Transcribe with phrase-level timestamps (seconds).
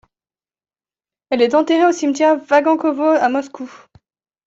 [1.29, 3.71] Elle est enterrée au cimetière Vagankovo à Moscou.